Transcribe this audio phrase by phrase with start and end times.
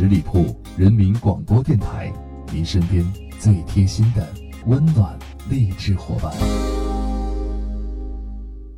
[0.00, 2.10] 十里铺人民广播电台，
[2.50, 3.04] 您身边
[3.38, 4.26] 最贴心的
[4.64, 5.18] 温暖
[5.50, 6.32] 励志伙伴。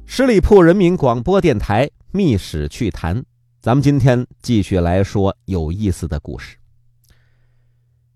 [0.05, 3.17] 十里铺人民广播电台《秘史趣谈》，
[3.61, 6.57] 咱们今天继续来说有意思的故事。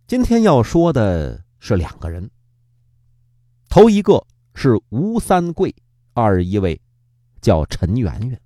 [0.08, 2.28] 今天要说的是两个人，
[3.68, 4.20] 头一个
[4.56, 5.72] 是吴三桂，
[6.12, 6.80] 二一位
[7.40, 8.40] 叫陈圆圆。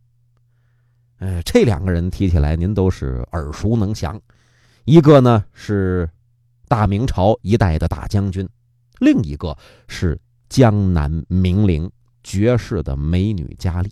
[1.17, 4.21] 呃，这两个人提起来，您都是耳熟能详。
[4.85, 6.09] 一个呢是
[6.69, 8.49] 大明朝一代的大将军，
[8.99, 9.57] 另一个
[9.89, 11.91] 是江南名伶
[12.23, 13.91] 绝世的美女佳丽。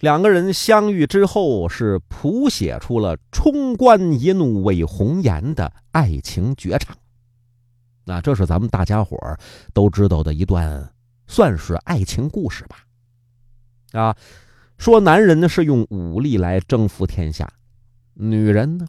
[0.00, 6.94] 两个人相遇之后，是谱写出了“冲冠一怒为红颜”的爱情绝唱。
[8.04, 9.38] 那这是咱们大家伙儿
[9.72, 10.92] 都知道的一段，
[11.26, 12.84] 算是爱情故事吧？
[13.98, 14.14] 啊。
[14.76, 17.48] 说男人呢是用武力来征服天下，
[18.12, 18.84] 女人呢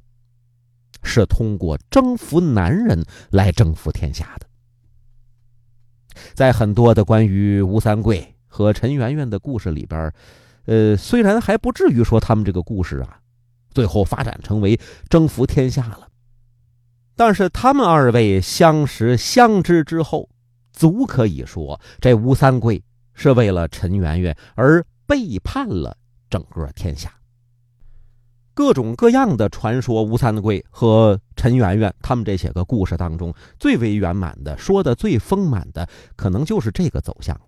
[1.05, 4.47] 是通过征服男人来征服天下的。
[6.33, 10.11] 在很多的关于吴三桂和陈圆圆的故事里边，
[10.65, 13.19] 呃，虽然还不至于说他们这个故事啊，
[13.69, 16.07] 最后发展成为征服天下了，
[17.15, 20.29] 但是他们二位相识相知之后，
[20.73, 24.85] 足可以说这吴三桂是为了陈圆圆而。
[25.07, 25.95] 背叛了
[26.31, 27.13] 整个天下。
[28.55, 37.39] 各种各样的传说，吴三桂和陈圆圆他们这些个故事当中，最为圆满的，说的最丰满的，可能就是这个走向。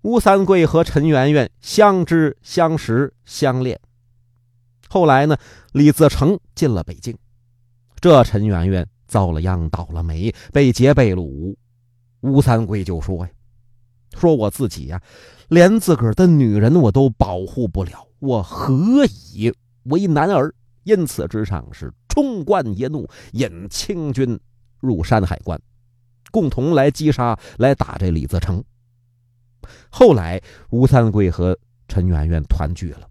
[0.00, 3.78] 吴三桂和陈圆圆相知、相识、相恋。
[4.88, 5.36] 后来呢，
[5.72, 7.14] 李自成进了北京，
[8.00, 11.54] 这陈圆圆遭了殃、倒了霉，被劫被掳。
[12.22, 13.30] 吴三桂就说呀
[14.16, 15.00] ：“说我自己呀。”
[15.48, 19.50] 连自个儿的女人我都保护不了，我何以
[19.84, 20.52] 为男儿？
[20.84, 24.38] 因此之上是冲冠一怒，引清军
[24.78, 25.58] 入山海关，
[26.30, 28.62] 共同来击杀、来打这李自成。
[29.88, 30.38] 后来
[30.68, 33.08] 吴三桂和陈圆圆团聚了，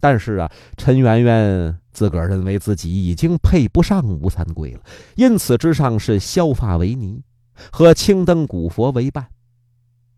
[0.00, 4.80] 但是啊，陈圆圆自个儿认为自己已经配不上吴三桂了，
[5.16, 7.22] 因此之上是削发为尼，
[7.70, 9.28] 和青灯古佛为伴。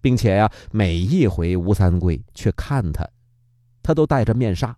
[0.02, 3.08] 并且呀，每一回吴三桂去看他，
[3.82, 4.76] 他都戴着面纱，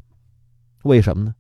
[0.83, 1.35] 为什么呢？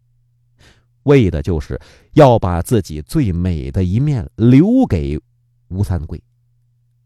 [1.04, 1.78] 为的就是
[2.14, 5.20] 要把自己最美的一面留给
[5.68, 6.20] 吴三桂，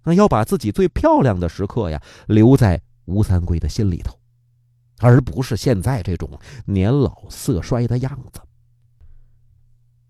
[0.05, 4.17] 那要把自己最漂亮的时刻呀留在吴三桂的心里头，
[5.01, 8.41] 而不是现在这种年老色衰的样子。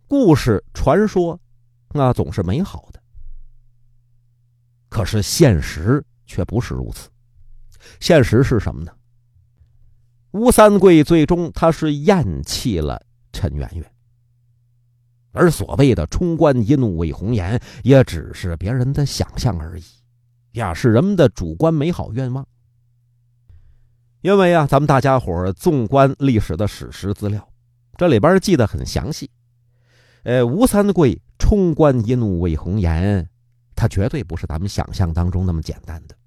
[0.06, 1.40] 故事传说，
[1.94, 3.00] 那总是美好的，
[4.90, 6.04] 可是现实。
[6.28, 7.09] 却不是如此，
[7.99, 8.93] 现实是什么呢？
[10.31, 13.00] 吴三桂最终他是厌弃了
[13.33, 13.84] 陈圆圆，
[15.33, 19.84] 而所谓的冲冠一怒为红颜，也只是别人的想象而已，
[20.53, 22.47] 呀，是人们的主观美好愿望。
[24.21, 27.49] 因为啊，咱们大家伙纵观历史的史实资料，
[27.97, 29.31] 这里边记得很详细。
[30.25, 33.27] 呃，吴三桂冲冠一怒为红颜，
[33.75, 36.17] 他绝对不是咱们想象当中那么简单的。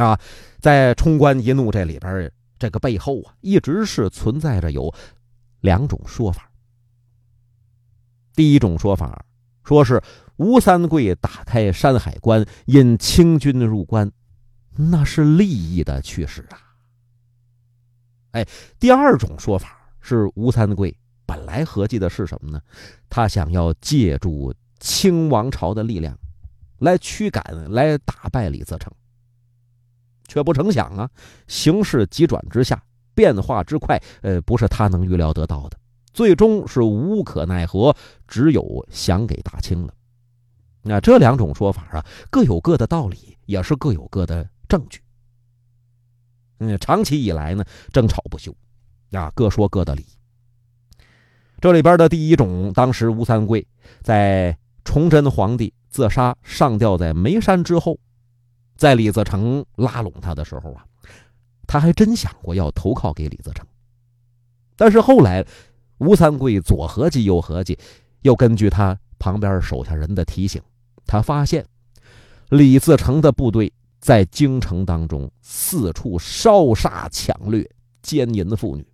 [0.00, 0.18] 啊，
[0.60, 4.92] 在冲冠一怒这里边，这个背后啊，一直是存在着有
[5.60, 6.50] 两种说法。
[8.34, 9.24] 第一种说法，
[9.64, 10.02] 说是
[10.36, 14.10] 吴三桂打开山海关，引清军入关，
[14.76, 16.58] 那是利益的驱使啊。
[18.32, 18.46] 哎，
[18.78, 22.60] 第二种说法是吴三桂本来合计的是什么呢？
[23.08, 26.16] 他想要借助清王朝的力量，
[26.78, 28.92] 来驱赶、来打败李自成。
[30.28, 31.10] 却不成想啊，
[31.48, 32.80] 形势急转直下，
[33.14, 35.76] 变化之快，呃，不是他能预料得到的。
[36.12, 37.94] 最终是无可奈何，
[38.26, 39.94] 只有降给大清了。
[40.82, 45.00] 那这两种说法啊，各有各的道理，也是各有各的证据。
[46.60, 48.54] 嗯，长期以来呢，争吵不休，
[49.12, 50.04] 啊，各说各的理。
[51.60, 53.66] 这里边的第一种，当时吴三桂
[54.02, 57.98] 在崇祯皇帝自杀上吊在眉山之后。
[58.78, 60.86] 在李自成拉拢他的时候啊，
[61.66, 63.66] 他还真想过要投靠给李自成。
[64.76, 65.44] 但是后来，
[65.98, 67.76] 吴三桂左合计右合计，
[68.22, 70.62] 又根据他旁边手下人的提醒，
[71.04, 71.66] 他发现
[72.50, 77.68] 李自成的部队在京城当中四处烧杀抢掠、
[78.00, 78.86] 奸淫妇女。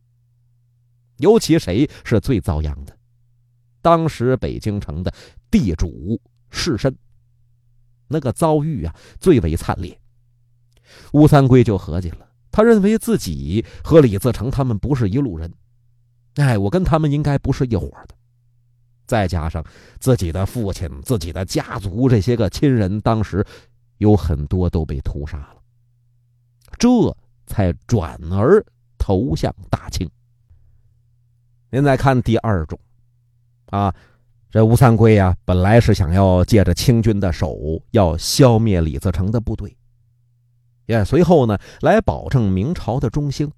[1.18, 2.96] 尤其谁是最遭殃的？
[3.82, 5.12] 当时北京城的
[5.50, 6.18] 地主
[6.50, 6.90] 士绅。
[8.08, 9.98] 那个遭遇啊，最为惨烈。
[11.12, 15.52] 吴三桂就合计了，他认为自己和李自成他们不是一路人，
[16.36, 18.14] 哎，我跟他们应该不是一伙的。
[19.06, 19.62] 再加上
[20.00, 23.44] 自己的父亲、自己的家族这些个亲人，当时
[23.98, 25.56] 有很多都被屠杀了，
[26.78, 26.88] 这
[27.46, 28.64] 才转而
[28.96, 30.08] 投向大清。
[31.70, 32.78] 您再看第二种，
[33.66, 33.94] 啊，
[34.54, 39.76] 这吴三桂呀，本来是想要借着清军的手，要消灭李自成的部队，
[40.86, 43.50] 也随后呢，来保证明朝的中兴。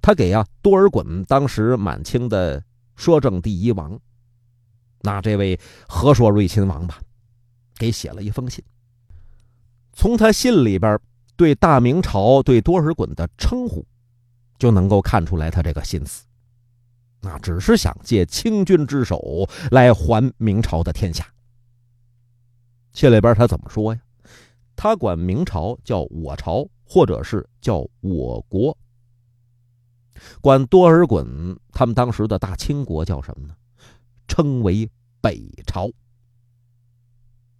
[0.00, 2.62] 他给啊多尔衮当时满清的
[2.94, 3.98] 说政第一王，
[5.00, 5.58] 那这位
[5.88, 7.00] 和硕瑞亲王吧，
[7.74, 8.62] 给写了一封信。
[9.92, 10.96] 从他信里边
[11.34, 13.84] 对大明朝对多尔衮的称呼，
[14.56, 16.27] 就能够看出来他这个心思。
[17.20, 21.26] 那只是想借清军之手来还明朝的天下。
[22.92, 24.00] 信里边他怎么说呀？
[24.76, 28.76] 他管明朝叫我朝，或者是叫我国。
[30.40, 33.54] 管多尔衮他们当时的大清国叫什么呢？
[34.26, 34.88] 称为
[35.20, 35.90] 北朝。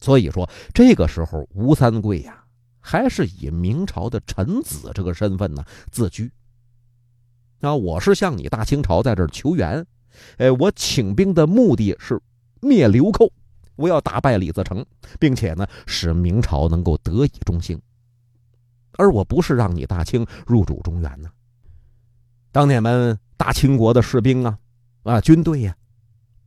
[0.01, 2.45] 所以说，这个时候吴三桂呀，
[2.79, 6.31] 还是以明朝的臣子这个身份呢自居。
[7.61, 9.85] 啊，我是向你大清朝在这儿求援，
[10.37, 12.21] 哎，我请兵的目的是
[12.61, 13.33] 灭流寇，
[13.75, 14.85] 我要打败李自成，
[15.19, 17.81] 并且呢，使明朝能够得以中兴，
[18.93, 21.29] 而我不是让你大清入主中原呢。
[22.53, 24.59] 当你们大清国的士兵啊，
[25.03, 25.77] 啊，军队呀，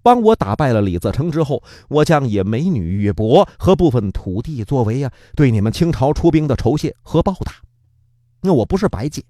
[0.02, 7.54] 帮我打败了李自成之后，我将以美女玉帛和部分土地作为呀，对你们清朝出兵的酬谢和报答。
[8.42, 9.24] 那我不是白借。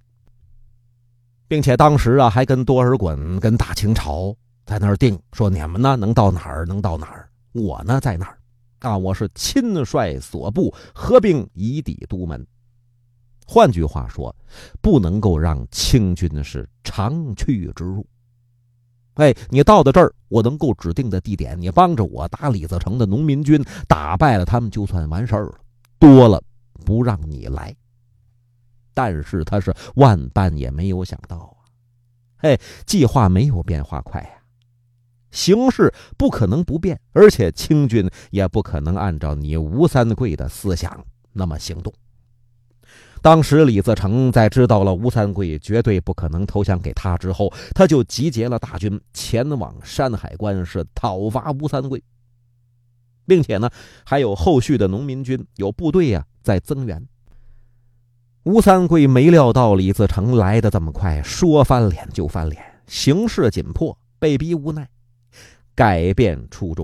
[1.52, 4.34] 并且当时啊，还跟多尔衮、跟大清朝
[4.66, 8.38] 在那儿定说，你们呢能到哪儿能到哪儿，我呢在哪儿，
[8.80, 12.48] 啊，我是亲率所部合兵以抵都门。
[13.46, 14.34] 换句话说，
[14.82, 18.08] 不能够让清军是长驱直入。
[19.16, 25.56] 哎，你到了这儿，我能够指定的地点，你帮着我打李自成的农民军，打败了他们就算完事儿了。
[26.00, 26.42] 多了
[26.86, 27.76] 不让你来。
[29.04, 31.66] 但是他是万般也没有想到啊，
[32.38, 34.30] 嘿，计划没有变化快呀，
[35.32, 41.04] 形势不可能不变，而且清军也不可能按照你吴三桂的思想
[41.34, 41.92] 那么行动。
[43.24, 52.04] 当时李自成在知道了吴三桂绝对不可能投降给他之后，他就集结了大军前往山海关，是讨伐吴三桂，
[53.26, 53.68] 并且呢，
[54.06, 57.04] 还有后续的农民军有部队呀在增援。
[58.44, 64.90] 吴三桂没料到李自成来的这么快，说翻脸就翻脸，形势紧迫，被逼无奈，
[65.76, 66.84] 改变初衷，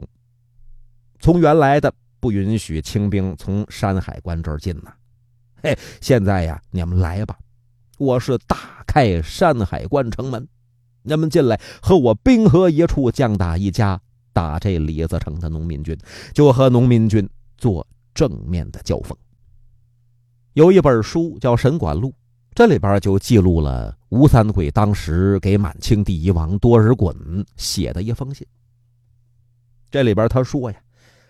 [1.19, 4.93] 从原来的不允许清兵从山海关这儿进呐，
[5.63, 7.35] 嘿，现在呀，你们来吧，
[7.97, 10.47] 我是大开山海关城门，
[11.01, 13.99] 你们进来和我兵合一处，将打一家，
[14.31, 15.97] 打这李自成的农民军，
[16.35, 17.27] 就和农民军
[17.57, 19.17] 做正面的交锋。
[20.57, 22.09] 有一本书叫《神管录》，
[22.55, 28.43] 这里边就记录了吴三桂当时给满清第一王多尔衮写的一封信。
[29.91, 30.77] 这里边他说呀：“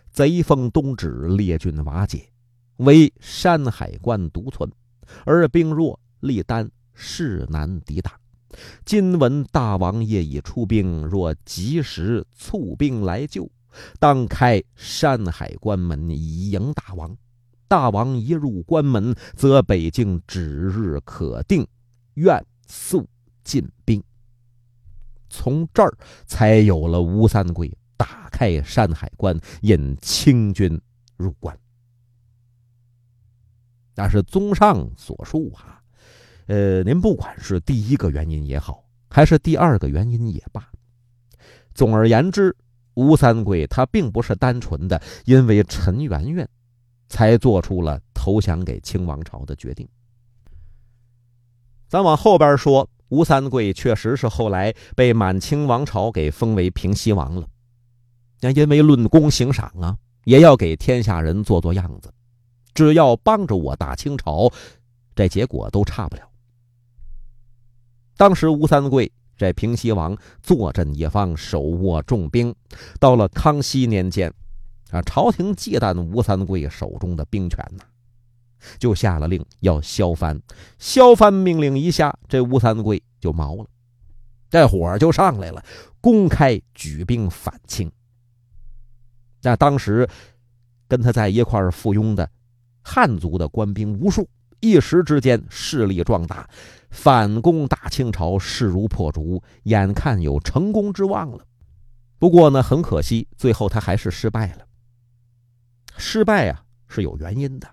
[0.10, 2.30] 贼锋东至，列军瓦解，
[2.78, 4.72] 唯山海关独存，
[5.26, 8.14] 而兵弱力单，势难抵挡。
[8.86, 13.52] 今闻大王业已出兵，若及时促兵来救，
[14.00, 17.14] 当开山海关门以迎大王。”
[17.68, 21.68] 大王一入关门，则北境指日可定，
[22.14, 23.08] 愿速
[23.44, 24.02] 进兵。
[25.30, 25.94] 从这儿
[26.26, 30.80] 才有了吴三桂打开山海关，引清军
[31.18, 31.58] 入关。
[33.94, 35.82] 但是综上所述啊，
[36.46, 40.70] 呃，您不管是第一个原因也好，还是第二个原因也罢，
[41.74, 42.56] 总而言之，
[42.94, 46.48] 吴三桂他并不是单纯的因为陈圆圆。
[47.10, 49.88] 才做出了投降给清王朝的决定。
[51.88, 57.48] 咱往后边说，吴三桂确实是后来被满清王朝给封为平西王了。
[58.42, 62.14] 那因为论功行赏啊，也要给天下人做做样子。
[62.74, 64.52] 只要帮着我打清朝，
[65.16, 66.30] 这结果都差不了。
[68.18, 72.54] 当时吴三桂这平西王坐镇一方，手握重兵。
[73.00, 74.32] 到了康熙年间。
[74.92, 75.02] 啊！
[75.02, 77.84] 朝廷忌惮吴三桂手中的兵权呐，
[78.80, 80.42] 就下了令要削藩。
[80.80, 83.66] 削藩命令一下，这吴三桂就毛了，
[84.50, 85.64] 这火就上来了，
[86.00, 87.92] 公开举兵反清。
[89.42, 90.08] 那当时
[90.88, 92.30] 跟他在一块附庸的
[92.82, 94.28] 汉族的官兵无数，
[94.62, 96.50] 一时之间势力壮大，
[96.90, 101.46] 反攻大清朝势如破竹，眼看有成功之望了。
[102.18, 104.67] 不过呢，很可惜，最后他还是失败了。
[106.08, 107.68] 失败呀是有原因的，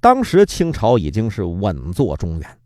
[0.00, 2.58] 当时清朝已经是稳坐中原，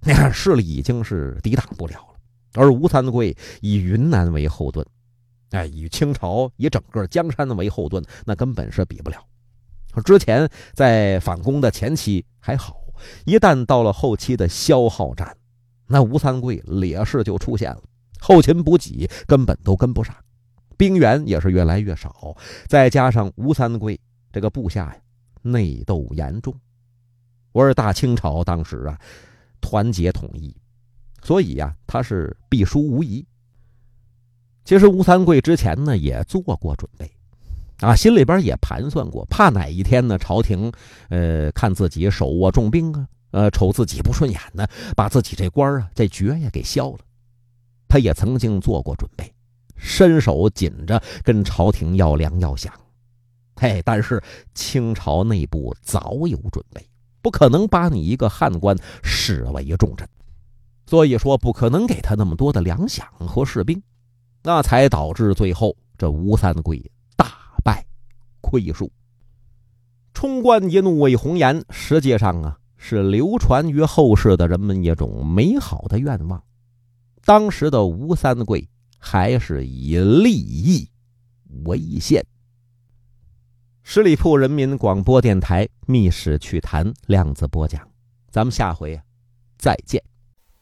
[0.00, 2.14] 那看势力已经是抵挡不了了，
[2.54, 4.86] 而吴三桂以云南为后盾，
[5.50, 9.22] 哎，以清朝以整个江山为后盾，那根本是比不了。
[10.02, 12.80] 之前在反攻的前期还好，
[13.26, 15.36] 一旦到了后期的消耗战，
[15.88, 17.82] 那吴三桂劣势就出现了。
[18.18, 20.16] 后勤补给根本都跟不上，
[20.76, 23.98] 兵源也是越来越少，再加上吴三桂
[24.32, 24.96] 这个部下呀
[25.42, 26.54] 内斗严重，
[27.52, 28.98] 我是大清朝当时啊
[29.60, 30.54] 团结统一，
[31.22, 33.24] 所以呀他是必输无疑。
[34.64, 37.10] 其实吴三桂之前呢也做过准备，
[37.80, 40.72] 啊心里边也盘算过，怕哪一天呢朝廷
[41.10, 44.66] 呃看自己手握重兵啊，呃瞅自己不顺眼呢，
[44.96, 46.98] 把自己这官啊这爵也给削了。
[47.86, 49.33] 他也曾经做过准备，
[49.76, 52.68] 伸手紧着跟朝廷要粮要饷，
[53.56, 54.22] 嘿，但是
[54.54, 56.86] 清朝内部早有准备，
[57.22, 60.08] 不可能把你一个汉官视为重臣，
[60.86, 63.82] 所以说不可能给他那么多的粮饷和士兵，
[64.42, 67.32] 那才导致最后这吴三桂大
[67.64, 67.84] 败
[68.40, 68.90] 亏输。
[70.12, 76.42] 冲冠一怒为红颜，实际上啊是流传于后世的人们一种美好的愿望。
[77.24, 78.68] 当时的吴三桂
[79.04, 80.88] 还是以利益
[81.66, 82.24] 为先。
[83.82, 87.86] 十里铺人民广播电台《密史趣谈》量子播讲，
[88.30, 88.98] 咱们下回
[89.58, 90.02] 再见。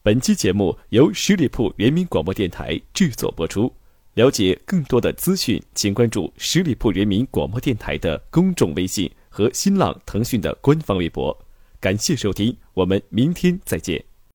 [0.01, 3.73] 本期节目由十里铺人民广播电台制作播出。
[4.15, 11.35] 了解更多的资讯，请关注十里铺人民广播电台的公众微信和新浪、腾讯的官方微博。
[11.79, 14.12] 感谢收听，我们明天再见。